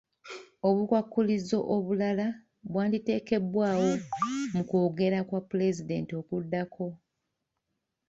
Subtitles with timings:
[0.67, 2.27] Obukwakkulizo obulala
[2.71, 3.91] bwanditeekebwawo
[4.53, 6.87] mu kwogera kwa pulezidenti okuddako.